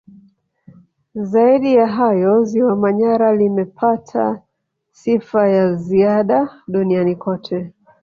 Zaidi 1.15 1.69
ya 1.73 1.87
hayo 1.87 2.43
Ziwa 2.43 2.75
Manyara 2.75 3.35
limepata 3.35 4.41
sifa 4.91 5.47
ya 5.49 5.75
ziada 5.75 6.49
duniani 6.67 7.15
kote 7.15 7.71